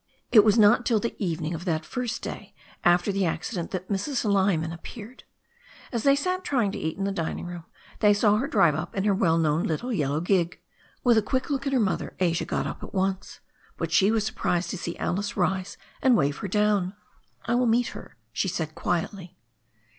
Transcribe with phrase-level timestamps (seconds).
[0.31, 4.25] It was not till the evening of that first day after the accident that Mrs.
[4.25, 5.25] Lyman appeared.
[5.91, 7.65] As they sat trying to eat in the dining room,
[7.99, 10.59] they saw her drive up in her well known little yellow gig.
[11.03, 13.41] With a quick look at her mother, Asia got up at once.
[13.77, 16.95] But she was surprised to see Alice rise and wave her down.
[17.45, 19.37] "I will meet her," she said quietly.